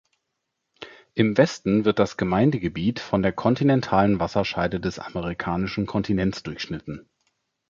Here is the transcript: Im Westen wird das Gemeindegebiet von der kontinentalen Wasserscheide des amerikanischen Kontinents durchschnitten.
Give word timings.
Im 1.13 1.37
Westen 1.37 1.85
wird 1.85 1.99
das 1.99 2.17
Gemeindegebiet 2.17 2.99
von 2.99 3.21
der 3.21 3.33
kontinentalen 3.33 4.19
Wasserscheide 4.19 4.79
des 4.79 4.97
amerikanischen 4.97 5.85
Kontinents 5.85 6.41
durchschnitten. 6.41 7.07